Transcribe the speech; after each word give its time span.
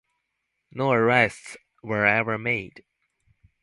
No 0.71 0.93
arrests 0.93 1.57
were 1.83 2.07
ever 2.07 2.39
made. 2.39 2.83